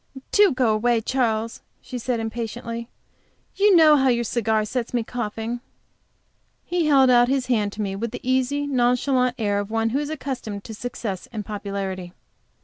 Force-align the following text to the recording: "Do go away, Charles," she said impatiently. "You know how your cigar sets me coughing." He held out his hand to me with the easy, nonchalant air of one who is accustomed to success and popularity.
"Do 0.31 0.51
go 0.51 0.73
away, 0.73 0.99
Charles," 1.01 1.61
she 1.79 1.99
said 1.99 2.19
impatiently. 2.19 2.89
"You 3.55 3.75
know 3.75 3.97
how 3.97 4.07
your 4.07 4.23
cigar 4.23 4.65
sets 4.65 4.95
me 4.95 5.03
coughing." 5.03 5.59
He 6.65 6.87
held 6.87 7.11
out 7.11 7.27
his 7.27 7.45
hand 7.45 7.71
to 7.73 7.83
me 7.83 7.95
with 7.95 8.09
the 8.09 8.19
easy, 8.27 8.65
nonchalant 8.65 9.35
air 9.37 9.59
of 9.59 9.69
one 9.69 9.91
who 9.91 9.99
is 9.99 10.09
accustomed 10.09 10.63
to 10.63 10.73
success 10.73 11.27
and 11.31 11.45
popularity. 11.45 12.13